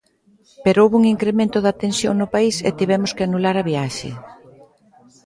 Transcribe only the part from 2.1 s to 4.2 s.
no país e tivemos que anular a viaxe.